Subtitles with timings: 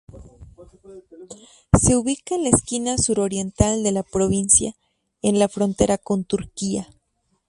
[1.79, 4.73] Se ubica en la esquina suroriental de la provincia,
[5.21, 6.87] en la frontera con Turquía.